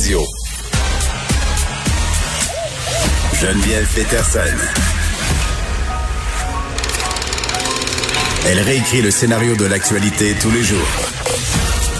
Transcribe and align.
Radio. 0.00 0.24
Geneviève 3.38 3.86
Peterson. 3.94 4.56
Elle 8.46 8.60
réécrit 8.60 9.02
le 9.02 9.10
scénario 9.10 9.56
de 9.56 9.66
l'actualité 9.66 10.34
tous 10.40 10.50
les 10.52 10.62
jours. 10.62 10.78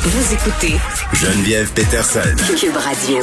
Vous 0.05 0.33
écoutez 0.33 0.77
Geneviève 1.13 1.71
Peterson. 1.75 2.21
Cube 2.59 2.75
Radio. 2.75 3.21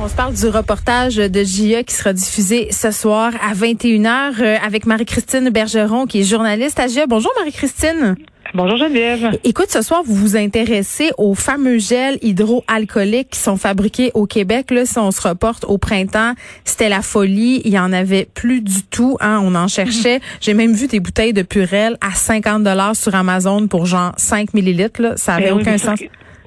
On 0.00 0.08
se 0.08 0.14
parle 0.14 0.34
du 0.34 0.48
reportage 0.48 1.16
de 1.16 1.42
JE 1.42 1.82
qui 1.82 1.94
sera 1.94 2.12
diffusé 2.12 2.68
ce 2.72 2.90
soir 2.90 3.32
à 3.42 3.54
21h 3.54 4.42
euh, 4.42 4.58
avec 4.62 4.84
Marie-Christine 4.84 5.48
Bergeron 5.48 6.04
qui 6.04 6.20
est 6.20 6.24
journaliste 6.24 6.78
à 6.78 6.88
JE. 6.88 7.06
Bonjour 7.08 7.32
Marie-Christine. 7.38 8.16
Bonjour 8.54 8.76
Geneviève. 8.76 9.38
Écoute, 9.44 9.70
ce 9.70 9.82
soir, 9.82 10.02
vous 10.04 10.14
vous 10.14 10.36
intéressez 10.36 11.10
aux 11.18 11.34
fameux 11.34 11.78
gels 11.78 12.18
hydroalcooliques 12.22 13.30
qui 13.30 13.40
sont 13.40 13.56
fabriqués 13.56 14.10
au 14.14 14.26
Québec. 14.26 14.70
Là, 14.70 14.86
si 14.86 14.98
on 14.98 15.10
se 15.10 15.26
reporte 15.26 15.64
au 15.64 15.78
printemps, 15.78 16.34
c'était 16.64 16.88
la 16.88 17.02
folie. 17.02 17.62
Il 17.64 17.72
y 17.72 17.78
en 17.78 17.92
avait 17.92 18.28
plus 18.34 18.60
du 18.60 18.82
tout. 18.84 19.16
Hein. 19.20 19.40
On 19.42 19.54
en 19.54 19.68
cherchait. 19.68 20.20
J'ai 20.40 20.54
même 20.54 20.72
vu 20.72 20.86
des 20.86 21.00
bouteilles 21.00 21.32
de 21.32 21.42
Purel 21.42 21.96
à 22.00 22.12
50 22.14 22.62
dollars 22.62 22.96
sur 22.96 23.14
Amazon 23.14 23.66
pour 23.66 23.86
genre 23.86 24.12
5 24.16 24.54
millilitres. 24.54 25.02
Là. 25.02 25.16
Ça 25.16 25.34
avait 25.34 25.52
oui, 25.52 25.62
aucun 25.62 25.78
sens. 25.78 25.98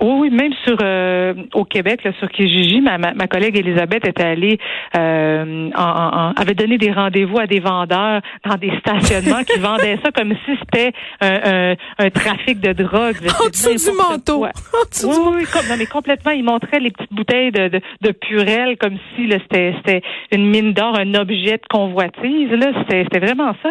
Oui, 0.02 0.12
oui, 0.20 0.30
même 0.30 0.54
sur 0.66 0.78
euh, 0.82 1.34
au 1.54 1.66
Québec, 1.66 2.04
là, 2.04 2.12
sur 2.20 2.30
Kijiji, 2.30 2.82
ma, 2.82 2.98
ma, 2.98 3.14
ma 3.14 3.28
collègue 3.28 3.58
Elisabeth 3.58 4.08
était 4.08 4.24
allée, 4.24 4.58
euh, 4.96 5.70
en, 5.76 5.82
en- 5.82 6.32
avait 6.34 6.54
donné 6.54 6.78
des 6.78 6.92
rendez-vous 6.92 7.40
à 7.40 7.48
des 7.48 7.60
vendeurs 7.60 8.22
dans 8.46 8.56
des 8.56 8.72
stationnements 8.80 9.44
qui 9.44 9.60
vendaient 9.60 9.98
ça 10.04 10.12
comme 10.12 10.34
si 10.46 10.52
c'était 10.60 10.92
un, 11.22 11.72
un, 11.72 11.76
un 12.06 12.10
trafic 12.10 12.60
de 12.60 12.74
drogue. 12.74 13.18
En 13.44 13.50
dessous 13.50 13.76
du 13.92 13.98
manteau. 13.98 14.46
En 14.46 14.50
dessous 14.90 15.08
Oui, 15.10 15.14
du- 15.16 15.20
oui, 15.30 15.36
oui, 15.40 15.44
comme- 15.52 15.68
non, 15.70 15.76
mais 15.78 15.86
complètement. 15.86 16.32
Ils 16.32 16.44
montraient 16.44 16.80
les 16.80 16.92
petites 16.92 17.14
bouteilles 17.14 17.52
de, 17.52 17.68
de, 17.68 17.82
de 18.02 18.12
Purel 18.12 18.78
comme 18.78 18.98
si 19.16 19.30
c'était, 19.30 19.74
c'était 19.78 20.02
une 20.32 20.50
mine 20.50 20.74
d'or, 20.74 20.98
un 20.98 21.14
objet 21.16 21.58
de 21.58 21.68
convoitise. 21.70 22.50
Là, 22.52 22.72
c'était, 22.80 23.04
c'était 23.04 23.20
vraiment 23.26 23.54
ça. 23.64 23.70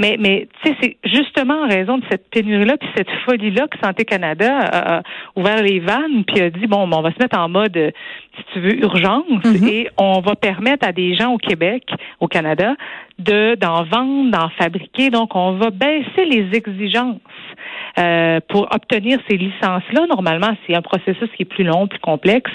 Mais, 0.00 0.16
mais 0.18 0.48
tu 0.62 0.70
sais, 0.70 0.76
c'est 0.80 0.96
justement 1.04 1.62
en 1.64 1.68
raison 1.68 1.98
de 1.98 2.04
cette 2.10 2.28
pénurie-là, 2.30 2.76
puis 2.78 2.88
cette 2.96 3.10
folie-là 3.24 3.66
que 3.68 3.78
Santé 3.82 4.04
Canada 4.04 4.58
a, 4.58 4.96
a 4.98 5.02
ouvert 5.36 5.62
les 5.62 5.67
vannes, 5.78 6.24
puis 6.26 6.40
a 6.40 6.50
dit 6.50 6.66
bon, 6.66 6.88
ben, 6.88 6.98
on 6.98 7.02
va 7.02 7.12
se 7.12 7.18
mettre 7.20 7.38
en 7.38 7.48
mode, 7.48 7.92
si 8.36 8.44
tu 8.52 8.60
veux, 8.60 8.82
urgence, 8.82 9.44
et 9.68 9.88
on 9.98 10.20
va 10.20 10.34
permettre 10.34 10.86
à 10.86 10.92
des 10.92 11.14
gens 11.14 11.32
au 11.32 11.38
Québec, 11.38 11.84
au 12.20 12.28
Canada, 12.28 12.74
de 13.18 13.54
d'en 13.56 13.84
vendre, 13.84 14.30
d'en 14.30 14.48
fabriquer. 14.50 15.10
Donc, 15.10 15.34
on 15.34 15.52
va 15.52 15.70
baisser 15.70 16.24
les 16.24 16.56
exigences 16.56 17.20
euh, 17.98 18.40
pour 18.48 18.68
obtenir 18.72 19.18
ces 19.28 19.36
licences-là. 19.36 20.06
Normalement, 20.08 20.56
c'est 20.66 20.74
un 20.74 20.82
processus 20.82 21.28
qui 21.36 21.42
est 21.42 21.52
plus 21.52 21.64
long, 21.64 21.88
plus 21.88 21.98
complexe. 21.98 22.50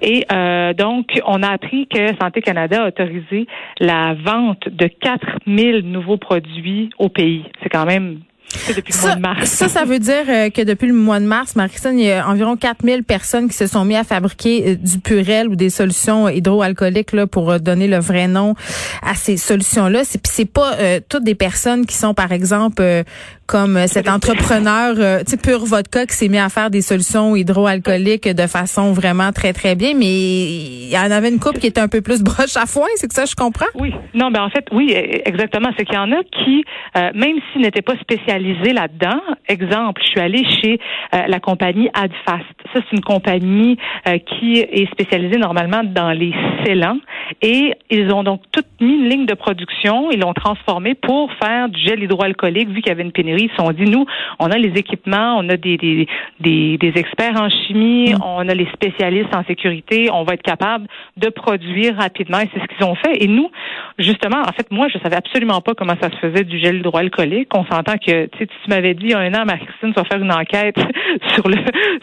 Et 0.00 0.24
euh, 0.32 0.72
donc, 0.74 1.06
on 1.24 1.42
a 1.42 1.50
appris 1.50 1.86
que 1.86 2.08
Santé 2.20 2.42
Canada 2.42 2.84
a 2.84 2.88
autorisé 2.88 3.46
la 3.78 4.14
vente 4.14 4.68
de 4.68 4.86
4000 4.86 5.80
nouveaux 5.80 6.16
produits 6.16 6.90
au 6.98 7.08
pays. 7.08 7.44
C'est 7.62 7.68
quand 7.68 7.86
même 7.86 8.20
c'est 8.66 8.74
depuis 8.76 8.92
le 8.92 9.00
mois 9.00 9.10
Ça, 9.10 9.16
de 9.16 9.20
mars. 9.20 9.50
ça, 9.50 9.68
ça 9.68 9.84
veut 9.84 9.98
dire 9.98 10.24
euh, 10.28 10.50
que 10.50 10.62
depuis 10.62 10.86
le 10.88 10.94
mois 10.94 11.20
de 11.20 11.24
mars, 11.26 11.56
Marie-Christine, 11.56 11.98
il 11.98 12.06
y 12.06 12.12
a 12.12 12.28
environ 12.28 12.56
4000 12.56 13.04
personnes 13.04 13.48
qui 13.48 13.56
se 13.56 13.66
sont 13.66 13.84
mis 13.84 13.96
à 13.96 14.04
fabriquer 14.04 14.70
euh, 14.72 14.74
du 14.76 14.98
Purel 14.98 15.48
ou 15.48 15.56
des 15.56 15.70
solutions 15.70 16.28
hydroalcooliques 16.28 17.12
là, 17.12 17.26
pour 17.26 17.50
euh, 17.50 17.58
donner 17.58 17.88
le 17.88 17.98
vrai 17.98 18.28
nom 18.28 18.54
à 19.02 19.14
ces 19.14 19.36
solutions-là. 19.36 20.04
C'est, 20.04 20.18
puis 20.22 20.32
c'est 20.34 20.44
pas 20.44 20.74
euh, 20.78 21.00
toutes 21.08 21.24
des 21.24 21.34
personnes 21.34 21.86
qui 21.86 21.96
sont, 21.96 22.14
par 22.14 22.32
exemple, 22.32 22.82
euh, 22.82 23.02
comme 23.46 23.76
euh, 23.76 23.86
cet 23.86 24.08
entrepreneur, 24.08 24.94
euh, 24.98 25.22
Pure 25.42 25.64
Vodka 25.64 26.06
qui 26.06 26.14
s'est 26.14 26.28
mis 26.28 26.38
à 26.38 26.48
faire 26.48 26.70
des 26.70 26.82
solutions 26.82 27.34
hydroalcooliques 27.34 28.28
de 28.28 28.46
façon 28.46 28.92
vraiment 28.92 29.32
très, 29.32 29.52
très 29.52 29.74
bien, 29.74 29.94
mais 29.94 30.06
il 30.06 30.90
y 30.90 30.98
en 30.98 31.10
avait 31.10 31.30
une 31.30 31.40
couple 31.40 31.58
qui 31.58 31.66
était 31.66 31.80
un 31.80 31.88
peu 31.88 32.00
plus 32.00 32.22
broche 32.22 32.56
à 32.56 32.66
foin, 32.66 32.86
c'est 32.96 33.08
que 33.08 33.14
ça, 33.14 33.24
je 33.24 33.34
comprends? 33.34 33.66
Oui, 33.74 33.92
non, 34.14 34.30
ben 34.30 34.42
en 34.42 34.50
fait, 34.50 34.66
oui, 34.72 34.92
e- 34.92 35.22
exactement. 35.28 35.70
C'est 35.76 35.84
qu'il 35.84 35.94
y 35.94 35.98
en 35.98 36.12
a 36.12 36.22
qui, 36.44 36.64
euh, 36.96 37.10
même 37.14 37.36
s'ils 37.52 37.62
n'étaient 37.62 37.82
pas 37.82 37.96
spécialisés 38.00 38.72
là-dedans, 38.72 39.20
exemple, 39.48 40.00
je 40.04 40.10
suis 40.10 40.20
allée 40.20 40.44
chez 40.44 40.78
euh, 41.14 41.22
la 41.26 41.40
compagnie 41.40 41.88
Adfast. 41.94 42.44
Ça, 42.72 42.80
c'est 42.80 42.96
une 42.96 43.02
compagnie 43.02 43.76
euh, 44.06 44.18
qui 44.18 44.58
est 44.58 44.90
spécialisée 44.92 45.38
normalement 45.38 45.82
dans 45.84 46.12
les 46.12 46.32
scellants 46.64 46.98
et 47.40 47.74
ils 47.90 48.12
ont 48.12 48.22
donc 48.22 48.42
tout 48.52 48.62
mis 48.80 48.94
une 48.94 49.08
ligne 49.08 49.26
de 49.26 49.34
production, 49.34 50.10
ils 50.10 50.20
l'ont 50.20 50.34
transformé 50.34 50.94
pour 50.94 51.30
faire 51.42 51.68
du 51.68 51.80
gel 51.80 52.02
hydroalcoolique 52.02 52.68
vu 52.68 52.82
qu'il 52.82 52.88
y 52.88 52.92
avait 52.92 53.02
une 53.02 53.12
pénurie. 53.12 53.44
Ils 53.44 53.50
se 53.50 53.56
sont 53.56 53.70
dit, 53.72 53.84
nous, 53.84 54.06
on 54.38 54.50
a 54.50 54.58
les 54.58 54.78
équipements, 54.78 55.36
on 55.38 55.48
a 55.48 55.56
des, 55.56 55.76
des, 55.76 56.06
des, 56.40 56.78
des 56.78 56.92
experts 56.96 57.40
en 57.40 57.48
chimie, 57.48 58.14
on 58.24 58.48
a 58.48 58.54
les 58.54 58.66
spécialistes 58.72 59.34
en 59.34 59.44
sécurité, 59.44 60.10
on 60.12 60.24
va 60.24 60.34
être 60.34 60.42
capable 60.42 60.86
de 61.16 61.28
produire 61.28 61.96
rapidement 61.96 62.40
et 62.40 62.48
c'est 62.52 62.60
ce 62.60 62.66
qu'ils 62.66 62.84
ont 62.86 62.94
fait. 62.94 63.22
Et 63.22 63.28
nous, 63.28 63.50
justement, 63.98 64.40
en 64.40 64.52
fait, 64.52 64.70
moi, 64.70 64.88
je 64.88 64.98
savais 64.98 65.16
absolument 65.16 65.60
pas 65.60 65.74
comment 65.74 65.94
ça 66.00 66.10
se 66.10 66.16
faisait 66.16 66.44
du 66.44 66.58
gel 66.58 66.76
hydroalcoolique. 66.76 67.54
On 67.54 67.64
s'entend 67.64 67.94
que, 67.98 68.26
tu 68.26 68.38
sais, 68.38 68.46
tu 68.46 68.70
m'avais 68.70 68.94
dit 68.94 69.06
il 69.06 69.10
y 69.10 69.14
a 69.14 69.18
un 69.18 69.34
an, 69.34 69.44
Marie-Christine, 69.44 69.92
tu 69.92 70.00
vas 70.00 70.04
faire 70.04 70.20
une 70.20 70.32
enquête 70.32 70.76
sur 71.34 71.48
le 71.48 71.56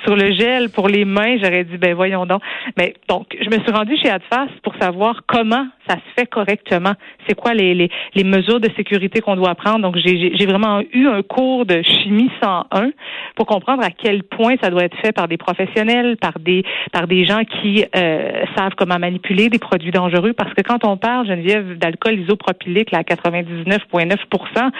sur 0.06 0.16
le 0.16 0.31
gel 0.34 0.69
pour 0.69 0.88
les 0.88 1.06
mains. 1.06 1.38
J'aurais 1.41 1.63
dit, 1.63 1.78
ben 1.78 1.94
voyons 1.94 2.25
donc. 2.25 2.41
Mais 2.78 2.94
donc, 3.07 3.35
je 3.39 3.50
me 3.50 3.62
suis 3.63 3.72
rendue 3.72 3.97
chez 3.97 4.09
Adfast 4.09 4.51
pour 4.63 4.73
savoir 4.79 5.19
comment 5.28 5.68
ça 5.88 5.96
se 5.96 6.13
fait 6.16 6.25
correctement. 6.25 6.94
C'est 7.28 7.35
quoi 7.35 7.53
les, 7.53 7.74
les, 7.74 7.90
les 8.16 8.24
mesures 8.24 8.59
de 8.59 8.69
sécurité 8.75 9.22
qu'on 9.22 9.35
doit 9.35 9.56
prendre. 9.56 9.80
Donc, 9.80 9.97
j'ai 9.97 10.46
vraiment 10.46 10.81
eu 10.94 11.07
un 11.07 11.22
cours 11.22 11.66
de 11.66 11.81
chimie 11.81 12.30
101 12.41 12.91
pour 13.35 13.46
comprendre 13.46 13.84
à 13.84 13.91
quel 13.91 14.24
point 14.24 14.56
ça 14.62 14.69
doit 14.69 14.84
être 14.84 14.97
fait 14.97 15.12
par 15.12 15.28
des 15.28 15.38
professionnels, 15.38 16.18
par 16.18 16.40
des 16.40 16.63
par 16.91 17.07
des 17.07 17.25
gens 17.25 17.44
qui 17.44 17.85
euh, 17.96 18.44
savent 18.56 18.74
comment 18.78 19.00
manipuler 19.00 19.50
des 19.50 19.59
produits 19.59 19.91
dangereux. 19.91 20.34
Parce 20.34 20.53
que 20.53 20.62
quand 20.62 20.85
on 20.85 20.97
parle, 20.97 21.28
Geneviève, 21.28 21.78
d'alcool 21.78 22.19
isopropylique 22.19 22.94
à 22.94 23.01
99,9% 23.01 24.72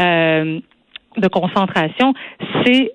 euh, 0.00 0.60
de 1.16 1.28
concentration, 1.28 2.14
c'est 2.64 2.92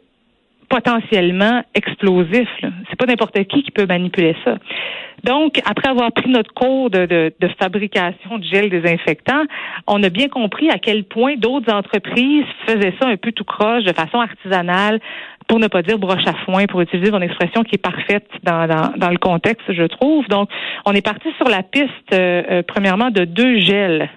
potentiellement 0.73 1.61
explosif. 1.75 2.49
C'est 2.89 2.97
pas 2.97 3.05
n'importe 3.05 3.37
qui 3.45 3.61
qui 3.61 3.69
peut 3.69 3.85
manipuler 3.85 4.35
ça. 4.43 4.55
Donc, 5.23 5.61
après 5.69 5.89
avoir 5.89 6.11
pris 6.11 6.29
notre 6.29 6.51
cours 6.53 6.89
de, 6.89 7.05
de, 7.05 7.31
de 7.39 7.47
fabrication 7.59 8.39
de 8.39 8.43
gel 8.43 8.69
désinfectant, 8.71 9.43
on 9.87 10.01
a 10.01 10.09
bien 10.09 10.29
compris 10.29 10.71
à 10.71 10.79
quel 10.79 11.03
point 11.03 11.35
d'autres 11.37 11.71
entreprises 11.71 12.45
faisaient 12.65 12.93
ça 12.99 13.07
un 13.07 13.17
peu 13.17 13.31
tout 13.31 13.43
croche, 13.43 13.83
de 13.83 13.93
façon 13.93 14.19
artisanale, 14.19 14.99
pour 15.47 15.59
ne 15.59 15.67
pas 15.67 15.83
dire 15.83 15.99
broche 15.99 16.25
à 16.25 16.33
foin, 16.45 16.65
pour 16.65 16.81
utiliser 16.81 17.13
une 17.13 17.21
expression 17.21 17.63
qui 17.63 17.75
est 17.75 17.83
parfaite 17.91 18.27
dans, 18.41 18.67
dans, 18.67 18.93
dans 18.97 19.09
le 19.09 19.17
contexte, 19.17 19.71
je 19.71 19.83
trouve. 19.83 20.27
Donc, 20.27 20.49
on 20.85 20.93
est 20.93 21.05
parti 21.05 21.29
sur 21.37 21.47
la 21.49 21.61
piste, 21.61 22.13
euh, 22.13 22.41
euh, 22.49 22.63
premièrement, 22.65 23.11
de 23.11 23.25
deux 23.25 23.59
gels. 23.59 24.09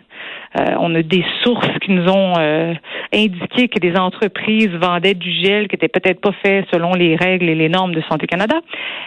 Euh, 0.58 0.74
on 0.78 0.94
a 0.94 1.02
des 1.02 1.24
sources 1.42 1.68
qui 1.82 1.90
nous 1.90 2.08
ont 2.08 2.34
euh, 2.38 2.72
indiqué 3.12 3.68
que 3.68 3.78
des 3.78 3.96
entreprises 3.96 4.70
vendaient 4.70 5.14
du 5.14 5.30
gel 5.30 5.68
qui 5.68 5.74
était 5.74 5.88
peut-être 5.88 6.20
pas 6.20 6.32
fait 6.44 6.64
selon 6.72 6.94
les 6.94 7.16
règles 7.16 7.48
et 7.48 7.54
les 7.54 7.68
normes 7.68 7.94
de 7.94 8.02
Santé 8.08 8.26
Canada, 8.26 8.60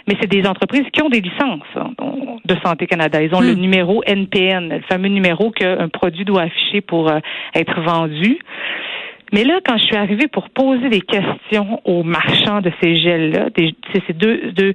mais 0.08 0.16
c'est 0.22 0.30
des 0.30 0.46
entreprises 0.46 0.86
qui 0.92 1.02
ont 1.02 1.10
des 1.10 1.22
licences 1.22 1.62
hein, 1.76 1.92
de 2.46 2.56
Santé 2.64 2.88
Canada. 2.88 3.22
Ils 3.22 3.34
ont 3.34 3.42
le 3.42 3.54
numéro 3.54 4.04
NPN, 4.06 4.70
le 4.70 4.82
fameux 4.90 5.08
numéro 5.08 5.50
qu'un 5.52 5.90
produit 5.90 6.26
doit 6.26 6.44
afficher 6.44 6.82
pour 6.82 7.10
euh, 7.10 7.20
être 7.56 7.81
vendu. 7.81 8.40
Mais 9.31 9.44
là, 9.44 9.60
quand 9.66 9.78
je 9.78 9.84
suis 9.86 9.96
arrivée 9.96 10.28
pour 10.28 10.50
poser 10.50 10.90
des 10.90 11.02
questions 11.02 11.81
aux 11.86 12.04
marchands 12.04 12.62
de 12.62 12.72
ces 12.81 12.98
gels-là, 12.98 13.50
c'est 13.56 14.18
deux, 14.18 14.52
deux, 14.52 14.74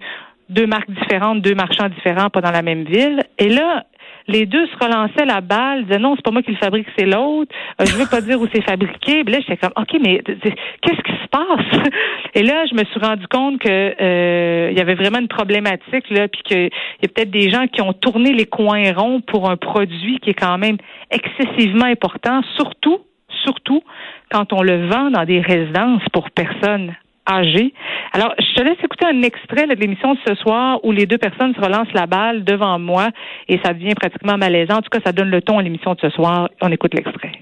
deux 0.49 0.67
marques 0.67 0.91
différentes, 0.91 1.41
deux 1.43 1.55
marchands 1.55 1.89
différents, 1.89 2.31
pas 2.31 2.41
dans 2.41 2.53
la 2.53 2.63
même 2.63 2.85
ville, 2.85 3.21
et 3.39 3.49
là, 3.49 3.85
les 4.27 4.47
deux 4.47 4.67
se 4.67 4.85
relançaient 4.85 5.27
la 5.27 5.41
balle, 5.41 5.85
disaient 5.85 5.99
non, 5.99 6.15
c'est 6.17 6.25
pas 6.25 6.31
moi 6.31 6.43
qui 6.43 6.53
le 6.53 6.57
fabrique, 6.57 6.87
c'est 6.97 7.05
l'autre. 7.05 7.53
Euh, 7.81 7.85
je 7.85 7.95
veux 7.97 8.07
pas 8.07 8.21
dire 8.21 8.41
où 8.41 8.47
c'est 8.53 8.63
fabriqué. 8.63 9.23
Là, 9.25 9.41
j'étais 9.41 9.57
comme, 9.57 9.73
ok, 9.77 9.99
mais 10.03 10.23
qu'est-ce 10.23 11.03
qui 11.03 11.13
se 11.13 11.29
passe? 11.31 11.91
Et 12.35 12.43
là, 12.43 12.65
je 12.67 12.75
me 12.75 12.85
suis 12.85 13.01
rendu 13.01 13.27
compte 13.29 13.61
que 13.61 13.69
euh, 13.69 14.71
il 14.71 14.79
y 14.79 14.81
avait 14.81 14.95
vraiment 14.95 15.19
une 15.19 15.29
problématique 15.29 16.09
là, 16.11 16.29
puis 16.29 16.43
qu'il 16.43 16.71
y 17.03 17.05
a 17.05 17.09
peut-être 17.09 17.31
des 17.31 17.51
gens 17.51 17.67
qui 17.67 17.83
ont 17.83 17.93
tourné 17.93 18.33
les 18.33 18.47
coins 18.47 18.93
ronds 18.93 19.21
pour 19.21 19.51
un 19.51 19.57
produit 19.57 20.19
qui 20.21 20.31
est 20.31 20.35
quand 20.35 20.59
même 20.59 20.79
excessivement 21.11 21.87
important, 21.87 22.43
surtout, 22.57 23.01
surtout 23.45 23.83
quand 24.31 24.53
on 24.53 24.63
le 24.63 24.89
vend 24.89 25.11
dans 25.11 25.25
des 25.25 25.41
résidences 25.41 26.03
pour 26.13 26.31
personnes 26.31 26.95
âgées. 27.27 27.73
Alors, 28.13 28.35
je 28.39 28.55
te 28.55 28.63
laisse 28.63 28.77
écouter 28.85 29.07
un 29.07 29.23
extrait 29.23 29.67
là, 29.67 29.75
de 29.75 29.81
l'émission 29.81 30.15
de 30.15 30.19
ce 30.27 30.35
soir 30.37 30.79
où 30.85 30.93
les 30.93 31.07
deux 31.07 31.19
personnes 31.19 31.55
se 31.55 31.61
relancent 31.61 31.93
la 31.95 32.07
balle 32.07 32.45
devant 32.45 32.79
moi 32.79 33.09
et 33.49 33.59
ça 33.65 33.73
devient 33.73 33.95
pratiquement 33.95 34.37
malaisant. 34.37 34.77
En 34.77 34.83
tout 34.83 34.91
cas, 34.91 35.01
ça 35.05 35.13
donne 35.13 35.31
le 35.31 35.41
ton 35.43 35.59
à 35.59 35.63
l'émission 35.63 35.95
de 35.95 36.01
ce 36.01 36.11
soir. 36.11 36.49
On 36.61 36.71
écoute 36.71 36.95
l'extrait. 36.95 37.33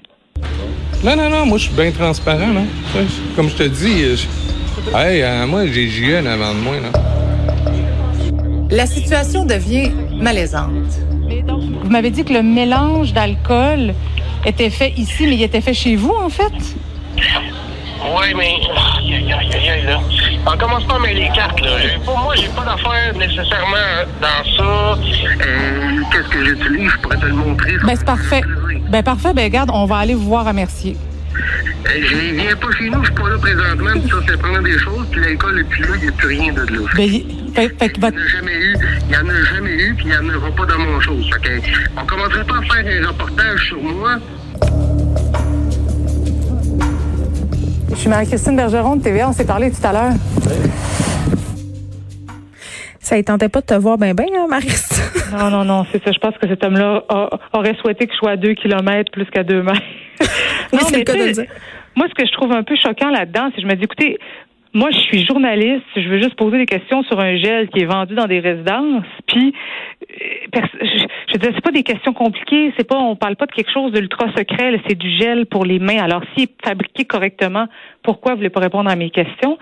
Non, 1.03 1.15
non, 1.17 1.29
non, 1.29 1.45
moi, 1.45 1.57
je 1.57 1.65
suis 1.67 1.75
bien 1.75 1.91
transparent, 1.91 2.39
je- 2.95 3.35
Comme 3.35 3.49
je 3.49 3.55
te 3.57 3.63
dis, 3.63 4.15
je- 4.15 4.97
hey, 4.97 5.21
euh, 5.21 5.45
moi, 5.47 5.65
j'ai 5.67 5.87
JN 5.87 6.25
avant 6.27 6.53
de 6.53 6.59
moi, 6.59 6.75
là. 6.79 6.89
La 8.71 8.85
situation 8.85 9.45
devient 9.45 9.91
malaisante. 10.19 10.71
Vous 11.83 11.89
m'avez 11.89 12.09
dit 12.09 12.23
que 12.23 12.33
le 12.33 12.41
mélange 12.41 13.13
d'alcool 13.13 13.93
était 14.45 14.69
fait 14.69 14.91
ici, 14.97 15.25
mais 15.27 15.35
il 15.35 15.43
était 15.43 15.61
fait 15.61 15.73
chez 15.73 15.95
vous, 15.95 16.13
en 16.13 16.29
fait? 16.29 16.53
Oui, 18.01 18.33
mais. 18.35 18.55
Aïe, 18.97 19.13
aïe, 19.15 19.33
aïe, 19.33 19.69
aïe, 19.69 19.85
là. 19.85 19.99
On 20.45 20.57
commence 20.57 20.83
pas 20.85 20.95
à 20.95 20.99
mêler 20.99 21.21
les 21.25 21.29
cartes, 21.29 21.61
là. 21.61 21.69
Pas- 22.05 22.21
moi, 22.21 22.35
j'ai 22.35 22.49
pas 22.49 22.65
d'affaire 22.65 23.13
nécessairement 23.15 23.77
dans 24.21 24.57
ça. 24.57 24.97
Euh, 25.41 26.01
Qu'est-ce 26.11 26.27
que 26.29 26.45
j'utilise? 26.45 26.91
Je 26.91 26.97
pourrais 26.97 27.17
te 27.17 27.25
le 27.25 27.33
montrer. 27.33 27.77
Ben, 27.83 27.95
c'est 27.95 28.05
parfait. 28.05 28.41
Ben, 28.89 29.03
parfait. 29.03 29.33
Ben, 29.33 29.43
regarde, 29.45 29.69
on 29.73 29.85
va 29.85 29.97
aller 29.97 30.13
vous 30.15 30.25
voir 30.27 30.47
à 30.47 30.53
Mercier. 30.53 30.97
Euh, 31.85 31.89
Je 32.09 32.15
viens 32.15 32.55
pas 32.55 32.67
chez 32.77 32.89
nous, 32.89 32.99
je 33.03 33.05
suis 33.11 33.15
pas 33.15 33.27
là 33.29 33.37
présentement, 33.39 33.91
puis 33.93 34.09
ça, 34.09 34.17
c'est 34.27 34.37
prendre 34.39 34.61
des 34.61 34.77
choses, 34.79 35.07
puis 35.11 35.21
l'alcool, 35.21 35.59
et 35.59 35.63
puis 35.63 35.81
là, 35.81 35.87
il 35.95 36.01
n'y 36.03 36.07
a 36.07 36.11
plus 36.11 36.27
rien 36.27 36.53
de 36.53 36.61
là. 36.61 36.79
Ben, 36.95 37.09
fait, 37.55 37.69
fait 37.79 37.89
que 37.89 37.95
Il 37.97 38.01
votre- 38.01 38.15
n'y 38.15 38.21
en 38.21 38.25
a 38.25 38.27
jamais 38.29 38.53
eu, 38.55 38.77
il 39.01 39.07
n'y 39.07 39.15
en 39.17 39.29
a 39.29 39.43
jamais 39.53 39.71
eu, 39.73 39.93
puis 39.95 40.05
il 40.05 40.11
n'y 40.11 40.17
en 40.31 40.35
aura 40.37 40.51
pas 40.51 40.65
dans 40.65 40.79
mon 40.79 40.99
chose. 41.01 41.29
Fait 41.33 41.41
que, 41.41 41.67
on 41.99 42.05
commencerait 42.05 42.43
pas 42.45 42.55
à 42.57 42.61
faire 42.61 43.03
un 43.03 43.07
reportage 43.07 43.67
sur 43.67 43.81
moi. 43.81 44.15
Suis 48.03 48.09
Marie-Christine 48.09 48.57
Bergeron 48.57 48.97
de 48.97 49.01
TVA. 49.03 49.29
On 49.29 49.31
s'est 49.31 49.47
parlé 49.47 49.71
tout 49.71 49.85
à 49.87 49.93
l'heure. 49.93 50.11
Ça 52.99 53.15
ne 53.17 53.21
tentait 53.21 53.47
pas 53.47 53.61
de 53.61 53.65
te 53.65 53.73
voir 53.75 53.97
bien, 53.97 54.13
bien, 54.13 54.25
hein, 54.35 54.47
Marie-Christine? 54.49 55.03
Non, 55.39 55.49
non, 55.49 55.63
non, 55.65 55.85
c'est 55.91 56.03
ça. 56.03 56.11
Je 56.11 56.19
pense 56.19 56.37
que 56.37 56.47
cet 56.47 56.63
homme-là 56.63 57.05
a- 57.09 57.29
aurait 57.53 57.75
souhaité 57.81 58.05
que 58.05 58.11
je 58.13 58.17
sois 58.17 58.31
à 58.31 58.35
deux 58.35 58.53
kilomètres 58.53 59.11
plus 59.11 59.25
qu'à 59.27 59.43
deux 59.43 59.63
mètres. 59.63 59.81
Oui, 60.73 60.79
c'est 60.83 60.97
le 60.97 61.03
cas 61.03 61.13
de 61.13 61.31
dire. 61.31 61.45
Moi, 61.95 62.07
ce 62.09 62.13
que 62.13 62.27
je 62.27 62.31
trouve 62.33 62.51
un 62.51 62.63
peu 62.63 62.75
choquant 62.75 63.09
là-dedans, 63.09 63.49
c'est 63.49 63.61
que 63.61 63.61
je 63.61 63.67
me 63.67 63.75
dis, 63.75 63.83
écoutez, 63.85 64.17
moi, 64.73 64.89
je 64.91 64.97
suis 64.97 65.25
journaliste, 65.25 65.83
je 65.95 66.07
veux 66.09 66.17
juste 66.21 66.35
poser 66.35 66.57
des 66.57 66.65
questions 66.65 67.03
sur 67.03 67.19
un 67.19 67.37
gel 67.37 67.69
qui 67.69 67.79
est 67.81 67.85
vendu 67.85 68.15
dans 68.15 68.25
des 68.25 68.39
résidences, 68.39 69.05
puis 69.27 69.53
euh, 70.01 70.15
je, 71.33 71.39
veux 71.39 71.53
c'est 71.53 71.63
pas 71.63 71.71
des 71.71 71.83
questions 71.83 72.13
compliquées, 72.13 72.73
c'est 72.77 72.87
pas, 72.87 72.97
on 72.97 73.15
parle 73.15 73.35
pas 73.35 73.45
de 73.45 73.51
quelque 73.51 73.71
chose 73.71 73.91
d'ultra 73.91 74.27
secret, 74.37 74.79
c'est 74.87 74.97
du 74.97 75.09
gel 75.17 75.45
pour 75.45 75.65
les 75.65 75.79
mains. 75.79 76.01
Alors, 76.01 76.21
s'il 76.33 76.43
est 76.43 76.65
fabriqué 76.65 77.05
correctement, 77.05 77.65
pourquoi 78.03 78.33
vous 78.33 78.37
voulez 78.37 78.49
pas 78.49 78.59
répondre 78.59 78.89
à 78.89 78.95
mes 78.95 79.09
questions? 79.09 79.57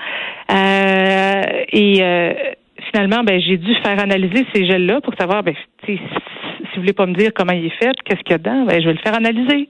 Euh, 0.51 1.41
Et 1.71 2.03
euh, 2.03 2.33
finalement, 2.91 3.23
ben, 3.23 3.39
j'ai 3.39 3.57
dû 3.57 3.73
faire 3.75 3.99
analyser 3.99 4.45
ces 4.53 4.65
gels-là 4.65 5.01
pour 5.01 5.13
savoir, 5.15 5.43
ben, 5.43 5.55
si 5.85 5.97
vous 5.97 6.81
voulez 6.81 6.93
pas 6.93 7.05
me 7.05 7.13
dire 7.13 7.31
comment 7.33 7.53
il 7.53 7.65
est 7.65 7.83
fait, 7.83 7.95
qu'est-ce 8.03 8.21
qu'il 8.21 8.31
y 8.31 8.35
a 8.35 8.37
dedans, 8.37 8.65
ben, 8.65 8.81
je 8.81 8.87
vais 8.87 8.93
le 8.93 8.99
faire 8.99 9.15
analyser. 9.15 9.69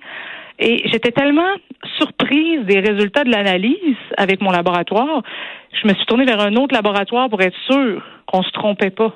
Et 0.59 0.81
j'étais 0.89 1.11
tellement 1.11 1.53
surprise 1.97 2.61
des 2.65 2.79
résultats 2.79 3.23
de 3.23 3.31
l'analyse 3.31 3.97
avec 4.17 4.41
mon 4.41 4.51
laboratoire, 4.51 5.23
je 5.81 5.87
me 5.87 5.93
suis 5.93 6.05
tournée 6.05 6.25
vers 6.25 6.39
un 6.39 6.55
autre 6.55 6.75
laboratoire 6.75 7.29
pour 7.29 7.41
être 7.41 7.57
sûre 7.69 8.03
qu'on 8.27 8.43
se 8.43 8.51
trompait 8.51 8.91
pas. 8.91 9.13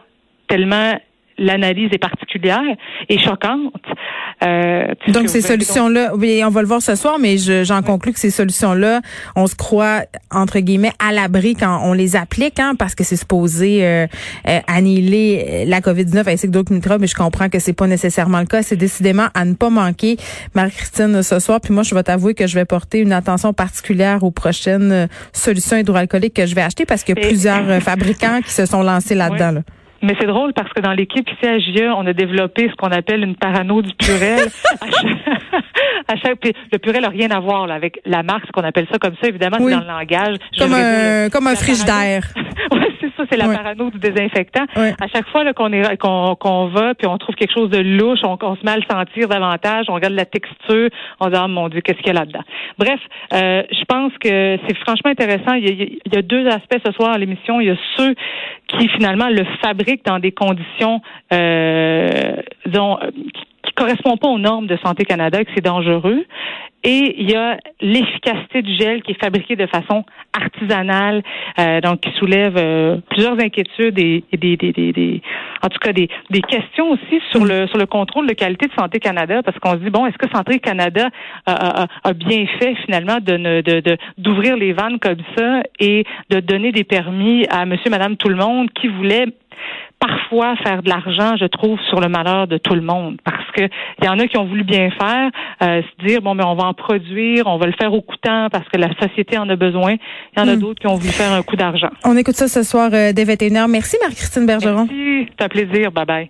Tellement 0.48 0.96
l'analyse 1.38 1.90
est 1.92 1.98
particulière 1.98 2.62
et 3.10 3.18
choquante. 3.18 3.74
Euh, 4.44 4.88
Donc, 5.08 5.30
ces 5.30 5.42
solutions-là, 5.42 6.12
oui, 6.16 6.42
on 6.46 6.50
va 6.50 6.62
le 6.62 6.68
voir 6.68 6.82
ce 6.82 6.96
soir, 6.96 7.18
mais 7.20 7.38
je- 7.38 7.64
j'en 7.64 7.82
conclus 7.82 8.14
que 8.14 8.20
ces 8.20 8.30
solutions-là, 8.32 9.02
on 9.36 9.48
se 9.48 9.56
croit, 9.56 10.02
entre 10.32 10.60
guillemets, 10.60 10.92
à 11.00 11.12
l'abri 11.12 11.56
quand 11.56 11.82
on 11.84 11.94
les 11.94 12.16
applique, 12.16 12.60
hein, 12.60 12.74
parce 12.78 12.96
que 12.96 13.04
c'est 13.04 13.16
supposé 13.16 13.86
euh, 13.86 14.08
euh, 14.48 14.60
annihiler 14.68 15.66
la 15.68 15.82
COVID-19 15.82 16.28
ainsi 16.28 16.48
que 16.48 16.52
d'autres 16.52 16.74
microbes, 16.74 17.02
mais 17.02 17.08
je 17.08 17.16
comprends 17.16 17.50
que 17.50 17.60
c'est 17.60 17.74
pas 17.74 17.88
nécessairement 17.88 18.40
le 18.40 18.46
cas. 18.46 18.62
C'est 18.62 18.76
décidément 18.76 19.28
à 19.34 19.46
ne 19.46 19.54
pas 19.54 19.70
manquer, 19.70 20.18
Marie-Christine, 20.54 21.22
ce 21.24 21.40
soir. 21.40 21.60
Puis 21.62 21.74
moi, 21.74 21.84
je 21.84 21.96
vais 21.96 22.04
t'avouer 22.04 22.34
que 22.34 22.48
je 22.48 22.56
vais 22.56 22.66
porter 22.66 23.00
une 23.00 23.14
attention 23.14 23.54
particulière 23.54 24.24
aux 24.24 24.32
prochaines 24.32 24.92
euh, 24.92 25.08
solutions 25.34 25.78
hydroalcooliques 25.78 26.34
que 26.36 26.46
je 26.46 26.56
vais 26.56 26.62
acheter 26.62 26.86
parce 26.86 27.04
qu'il 27.04 27.18
y 27.18 27.22
a 27.24 27.28
plusieurs 27.28 27.70
euh, 27.70 27.80
fabricants 27.82 28.42
qui 28.42 28.52
se 28.52 28.66
sont 28.66 28.84
lancés 28.84 29.16
là-dedans. 29.16 29.52
là. 29.52 29.62
Mais 30.02 30.14
c'est 30.20 30.28
drôle 30.28 30.54
parce 30.54 30.72
que 30.74 30.82
dans 30.82 30.92
l'équipe 30.94 31.28
ici 31.30 31.46
à 31.48 31.58
JE, 31.58 31.92
on 31.96 32.06
a 32.06 32.14
développé 32.14 32.70
ce 32.70 32.76
qu'on 32.76 32.92
appelle 32.92 33.24
une 33.24 33.36
parano 33.36 33.82
du 33.82 33.94
purel. 33.96 34.40
à 34.82 34.88
chaque, 34.88 35.56
à 36.08 36.16
chaque- 36.18 36.54
le 36.72 36.78
purel 36.78 37.02
n'a 37.02 37.10
rien 37.10 37.32
à 37.32 37.40
voir 37.40 37.66
là, 37.68 37.74
avec 37.76 38.00
la 38.06 38.22
marque, 38.22 38.46
ce 38.48 38.52
qu'on 38.52 38.64
appelle 38.64 38.88
ça 38.92 38.98
comme 39.00 39.16
ça. 39.22 39.28
Évidemment, 39.28 39.58
Oui. 39.60 39.72
c'est 39.72 39.78
dans 39.80 39.84
le 39.84 39.88
langage. 40.00 40.36
Comme 40.60 40.74
un, 40.74 41.26
le- 41.26 41.30
comme 41.30 41.48
un 41.48 41.56
frigidaire. 41.56 42.24
oui, 42.72 42.82
c'est 43.00 43.08
ça, 43.18 43.24
c'est 43.32 43.38
la 43.38 43.48
Ouais. 43.48 43.56
parano 43.56 43.90
du 43.90 43.98
désinfectant. 44.00 44.66
Ouais. 44.76 44.94
À 45.02 45.08
chaque 45.08 45.28
fois 45.30 45.44
qu'on 45.54 45.72
est 45.72 45.98
qu'on 45.98 46.36
qu'on 46.36 46.68
va 46.68 46.94
puis 46.94 47.08
on 47.08 47.18
trouve 47.18 47.36
quelque 47.36 47.54
chose 47.54 47.70
de 47.70 47.80
louche, 47.80 48.20
on, 48.24 48.38
on 48.42 48.56
se 48.58 48.64
met 48.64 48.72
à 48.72 48.78
le 48.78 48.84
sentir 48.90 49.28
davantage, 49.30 49.86
on 49.88 49.94
regarde 49.94 50.14
la 50.14 50.26
texture, 50.26 50.90
on 51.20 51.30
dit 51.30 51.36
ah 51.38 51.48
mon 51.48 51.70
dieu, 51.70 51.82
qu'est-ce 51.82 51.98
qu'il 52.00 52.08
y 52.08 52.10
a 52.12 52.14
là-dedans. 52.14 52.44
Bref, 52.78 53.00
euh, 53.34 53.64
je 53.72 53.84
pense 53.86 54.12
que 54.20 54.58
c'est 54.68 54.78
franchement 54.80 55.12
intéressant. 55.12 55.54
Il 55.54 55.64
y, 55.66 55.82
a, 55.84 55.86
il 56.06 56.14
y 56.14 56.18
a 56.18 56.22
deux 56.22 56.48
aspects 56.48 56.78
ce 56.86 56.92
soir 56.92 57.12
à 57.14 57.18
l'émission. 57.18 57.62
Il 57.62 57.68
y 57.68 57.72
a 57.72 57.76
ceux 57.98 58.14
qui 58.68 58.88
finalement 58.90 59.30
le 59.30 59.46
fabriquent 59.64 59.85
dans 60.06 60.20
des 60.20 60.32
conditions 60.32 61.02
euh, 61.34 62.36
disons, 62.66 62.98
euh, 63.02 63.12
qui, 63.12 63.74
correspondent 63.76 64.20
pas 64.20 64.30
aux 64.30 64.40
normes 64.40 64.68
de 64.68 64.78
Santé 64.78 65.04
Canada 65.04 65.42
et 65.42 65.46
que 65.46 65.52
c'est 65.54 65.66
dangereux. 65.66 66.24
Et 66.88 67.16
il 67.20 67.32
y 67.32 67.36
a 67.36 67.58
l'efficacité 67.82 68.62
du 68.62 68.76
gel 68.76 69.02
qui 69.02 69.14
est 69.14 69.20
fabriqué 69.22 69.56
de 69.56 69.66
façon 69.66 70.06
artisanale, 70.40 71.24
euh, 71.60 71.82
donc 71.82 72.02
qui 72.02 72.12
soulève 72.20 72.54
euh, 72.58 72.98
plusieurs 73.10 73.40
inquiétudes 73.40 73.98
et, 73.98 74.24
et 74.32 74.38
des, 74.38 74.56
des, 74.56 74.72
des, 74.72 74.94
des- 74.94 75.22
en 75.64 75.70
tout 75.70 75.80
cas 75.80 75.94
des, 75.94 76.08
des 76.30 76.42
questions 76.42 76.92
aussi 76.92 77.20
sur 77.32 77.44
le 77.44 77.66
sur 77.68 77.80
le 77.80 77.88
contrôle 77.88 78.28
de 78.28 78.34
qualité 78.34 78.68
de 78.68 78.74
Santé 78.78 79.00
Canada, 79.00 79.42
parce 79.42 79.58
qu'on 79.58 79.72
se 79.72 79.78
dit 79.78 79.90
bon, 79.90 80.06
est-ce 80.06 80.18
que 80.20 80.30
Santé 80.30 80.60
Canada 80.60 81.10
a, 81.48 81.84
a- 81.84 81.88
a 82.04 82.14
bien 82.14 82.46
fait 82.60 82.76
finalement 82.86 83.18
de 83.20 83.62
de 83.62 83.98
d'ouvrir 84.20 84.56
les 84.56 84.74
vannes 84.74 85.00
comme 85.00 85.24
ça 85.36 85.64
et 85.80 86.06
de 86.30 86.40
donner 86.40 86.72
des 86.72 86.84
permis 86.84 87.48
à 87.50 87.66
Monsieur, 87.66 87.90
Madame, 87.90 88.16
tout 88.16 88.30
le 88.30 88.36
monde 88.36 88.70
qui 88.72 88.90
voulait 88.90 89.26
parfois 90.00 90.56
faire 90.58 90.84
de 90.84 90.90
l'argent, 90.90 91.36
je 91.38 91.46
trouve, 91.46 91.80
sur 91.90 92.00
le 92.00 92.10
malheur 92.10 92.46
de 92.48 92.58
tout 92.58 92.76
le 92.76 92.82
monde? 92.82 93.18
Que 93.56 93.64
il 94.00 94.06
y 94.06 94.08
en 94.10 94.20
a 94.20 94.28
qui 94.28 94.38
ont 94.38 94.46
voulu 94.46 94.64
bien 94.64 94.90
faire, 94.92 95.30
euh, 95.64 95.82
se 95.82 96.06
dire 96.06 96.22
bon 96.22 96.36
mais 96.36 96.44
on 96.44 96.56
va 96.56 96.66
en 96.66 96.74
produire, 96.74 97.48
on 97.48 97.58
va 97.58 97.66
le 97.68 97.74
faire 97.80 97.94
au 97.94 98.02
coûtant 98.02 98.48
parce 98.52 98.68
que 98.70 98.78
la 98.78 98.90
société 99.02 99.38
en 99.38 99.48
a 99.50 99.56
besoin. 99.56 99.94
Il 100.36 100.40
y 100.40 100.42
en 100.42 100.48
a 100.48 100.56
Hmm. 100.56 100.60
d'autres 100.60 100.80
qui 100.82 100.88
ont 100.88 100.96
voulu 100.96 101.12
faire 101.12 101.32
un 101.34 101.42
coup 101.44 101.56
d'argent. 101.56 101.90
On 102.04 102.16
écoute 102.18 102.36
ça 102.36 102.48
ce 102.48 102.64
soir 102.64 102.90
euh, 102.94 103.12
dès 103.14 103.24
21h. 103.26 103.68
Merci 103.70 103.98
Marie-Christine 104.02 104.46
Bergeron. 104.46 104.88
Merci, 104.90 105.30
c'est 105.38 105.46
un 105.46 105.50
plaisir. 105.50 105.92
Bye 105.92 106.06
bye. 106.06 106.30